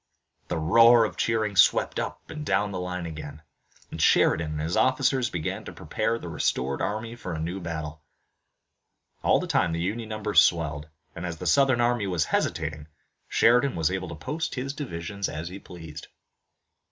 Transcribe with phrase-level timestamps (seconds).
[0.47, 3.43] The roar of cheering swept up and down the line again,
[3.91, 8.01] and Sheridan and his officers began to prepare the restored army for a new battle.
[9.21, 12.87] All the time the Union numbers swelled, and, as the Southern army was hesitating,
[13.27, 16.07] Sheridan was able to post his divisions as he pleased.